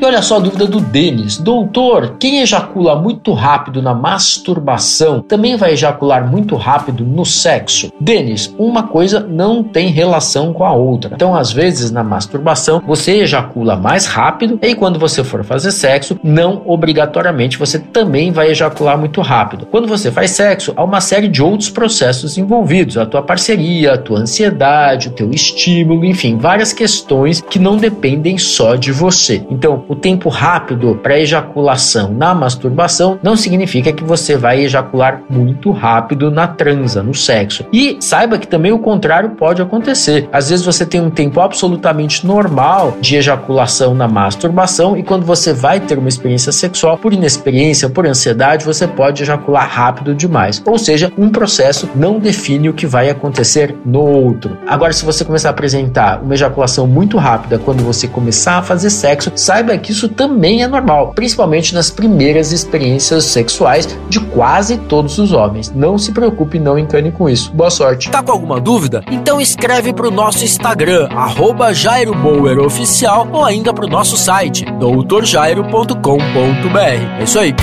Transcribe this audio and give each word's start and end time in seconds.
E 0.00 0.04
olha 0.04 0.22
só 0.22 0.36
a 0.36 0.38
dúvida 0.38 0.64
do 0.64 0.78
Denis. 0.78 1.38
Doutor, 1.38 2.18
quem 2.20 2.40
ejacula 2.40 2.94
muito 2.94 3.32
rápido 3.32 3.82
na 3.82 3.92
masturbação 3.92 5.20
também 5.20 5.56
vai 5.56 5.72
ejacular 5.72 6.24
muito 6.24 6.54
rápido 6.54 7.04
no 7.04 7.26
sexo? 7.26 7.92
Denis, 7.98 8.54
uma 8.56 8.84
coisa 8.84 9.18
não 9.18 9.64
tem 9.64 9.88
relação 9.88 10.52
com 10.52 10.64
a 10.64 10.72
outra. 10.72 11.16
Então, 11.16 11.34
às 11.34 11.50
vezes, 11.50 11.90
na 11.90 12.04
masturbação, 12.04 12.80
você 12.86 13.22
ejacula 13.22 13.74
mais 13.74 14.06
rápido 14.06 14.56
e 14.62 14.72
quando 14.76 15.00
você 15.00 15.24
for 15.24 15.42
fazer 15.42 15.72
sexo, 15.72 16.16
não 16.22 16.62
obrigatoriamente 16.64 17.58
você 17.58 17.80
também 17.80 18.30
vai 18.30 18.50
ejacular 18.50 18.96
muito 18.96 19.20
rápido. 19.20 19.66
Quando 19.66 19.88
você 19.88 20.12
faz 20.12 20.30
sexo, 20.30 20.72
há 20.76 20.84
uma 20.84 21.00
série 21.00 21.26
de 21.26 21.42
outros 21.42 21.70
processos 21.70 22.38
envolvidos, 22.38 22.96
a 22.96 23.04
tua 23.04 23.22
parceria, 23.22 23.94
a 23.94 23.98
tua 23.98 24.20
ansiedade, 24.20 25.08
o 25.08 25.12
teu 25.12 25.32
estímulo, 25.32 26.04
enfim, 26.04 26.38
várias 26.38 26.72
questões 26.72 27.40
que 27.40 27.58
não 27.58 27.76
dependem 27.76 28.38
só 28.38 28.76
de 28.76 28.92
você. 28.92 29.44
Então, 29.50 29.87
o 29.88 29.96
tempo 29.96 30.28
rápido 30.28 30.98
para 31.02 31.18
ejaculação 31.18 32.12
na 32.12 32.34
masturbação 32.34 33.18
não 33.22 33.36
significa 33.36 33.92
que 33.92 34.04
você 34.04 34.36
vai 34.36 34.60
ejacular 34.60 35.22
muito 35.28 35.70
rápido 35.70 36.30
na 36.30 36.46
transa, 36.46 37.02
no 37.02 37.14
sexo. 37.14 37.64
E 37.72 37.96
saiba 38.00 38.38
que 38.38 38.46
também 38.46 38.72
o 38.72 38.78
contrário 38.78 39.30
pode 39.30 39.62
acontecer. 39.62 40.28
Às 40.32 40.50
vezes 40.50 40.64
você 40.64 40.84
tem 40.84 41.00
um 41.00 41.10
tempo 41.10 41.40
absolutamente 41.40 42.26
normal 42.26 42.96
de 43.00 43.16
ejaculação 43.16 43.94
na 43.94 44.06
masturbação 44.06 44.96
e 44.96 45.02
quando 45.02 45.24
você 45.24 45.52
vai 45.52 45.80
ter 45.80 45.98
uma 45.98 46.08
experiência 46.08 46.52
sexual, 46.52 46.98
por 46.98 47.12
inexperiência, 47.12 47.88
por 47.88 48.06
ansiedade, 48.06 48.64
você 48.64 48.86
pode 48.86 49.22
ejacular 49.22 49.68
rápido 49.68 50.14
demais. 50.14 50.62
Ou 50.66 50.78
seja, 50.78 51.10
um 51.16 51.30
processo 51.30 51.88
não 51.94 52.18
define 52.18 52.68
o 52.68 52.74
que 52.74 52.86
vai 52.86 53.08
acontecer 53.08 53.74
no 53.84 54.00
outro. 54.00 54.58
Agora, 54.66 54.92
se 54.92 55.04
você 55.04 55.24
começar 55.24 55.48
a 55.48 55.52
apresentar 55.52 56.22
uma 56.22 56.34
ejaculação 56.34 56.86
muito 56.86 57.16
rápida 57.16 57.58
quando 57.58 57.82
você 57.82 58.06
começar 58.06 58.58
a 58.58 58.62
fazer 58.62 58.90
sexo, 58.90 59.32
saiba 59.34 59.77
que 59.78 59.92
isso 59.92 60.08
também 60.08 60.62
é 60.62 60.68
normal, 60.68 61.12
principalmente 61.14 61.74
nas 61.74 61.90
primeiras 61.90 62.52
experiências 62.52 63.24
sexuais 63.24 63.88
de 64.08 64.20
quase 64.20 64.78
todos 64.78 65.18
os 65.18 65.32
homens. 65.32 65.72
Não 65.74 65.98
se 65.98 66.12
preocupe, 66.12 66.58
não 66.58 66.78
encane 66.78 67.12
com 67.12 67.28
isso. 67.28 67.52
Boa 67.52 67.70
sorte. 67.70 68.10
Tá 68.10 68.22
com 68.22 68.32
alguma 68.32 68.60
dúvida? 68.60 69.02
Então 69.10 69.40
escreve 69.40 69.92
pro 69.92 70.10
nosso 70.10 70.44
Instagram, 70.44 71.08
arroba 71.10 71.72
Jairo 71.72 72.14
Bauer 72.14 72.58
Oficial, 72.58 73.28
ou 73.32 73.44
ainda 73.44 73.72
pro 73.72 73.88
nosso 73.88 74.16
site, 74.16 74.64
doutorjairo.com.br. 74.78 77.20
É 77.20 77.24
isso 77.24 77.38
aí. 77.38 77.54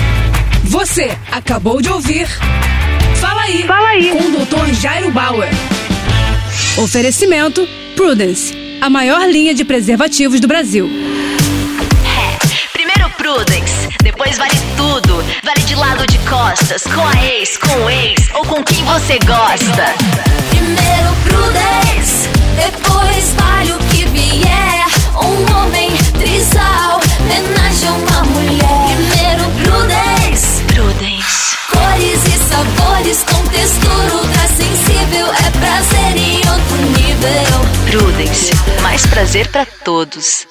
Você 0.64 1.16
acabou 1.30 1.80
de 1.80 1.88
ouvir. 1.88 2.26
Fala 3.16 3.42
aí. 3.42 3.62
Fala 3.62 3.88
aí. 3.88 4.10
Com 4.10 4.24
o 4.24 4.44
Dr. 4.44 4.74
Jairo 4.74 5.10
Bauer. 5.10 5.48
Oferecimento 6.78 7.66
Prudence, 7.94 8.54
a 8.82 8.90
maior 8.90 9.26
linha 9.26 9.54
de 9.54 9.64
preservativos 9.64 10.40
do 10.40 10.46
Brasil. 10.46 10.86
Vale 15.46 15.62
de 15.62 15.76
lado 15.76 16.04
de 16.08 16.18
costas, 16.28 16.82
com 16.82 17.06
a 17.06 17.24
ex, 17.24 17.56
com 17.56 17.84
o 17.84 17.88
ex 17.88 18.28
ou 18.34 18.44
com 18.46 18.64
quem 18.64 18.84
você 18.84 19.16
gosta. 19.20 19.94
Primeiro 20.50 21.14
Prudence, 21.22 22.28
depois 22.56 23.32
vale 23.34 23.72
o 23.72 23.78
que 23.78 24.06
vier. 24.06 24.84
Um 25.14 25.56
homem 25.56 25.96
trisal, 26.18 27.00
homenagem 27.20 27.88
a 27.88 27.92
uma 27.92 28.24
mulher. 28.24 28.96
Primeiro 28.96 29.44
Prudence. 29.62 30.64
Prudence. 30.64 31.56
Cores 31.70 32.26
e 32.26 32.38
sabores 32.50 33.22
com 33.22 33.46
textura 33.46 34.14
ultra 34.16 34.48
sensível. 34.48 35.28
É 35.28 35.50
prazer 35.60 36.16
em 36.16 36.38
outro 36.38 36.76
nível. 36.98 38.00
Prudence. 38.00 38.50
Mais 38.82 39.06
prazer 39.06 39.46
para 39.52 39.64
todos. 39.84 40.48